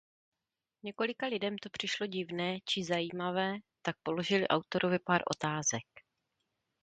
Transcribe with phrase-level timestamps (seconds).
[0.83, 5.83] Několika lidem to přišlo divné či zajímavé tak položili autorovi pár otázek.